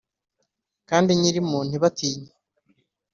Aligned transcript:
kandi 0.89 1.09
nyirimo 1.19 1.57
ntibabitinye. 1.67 2.31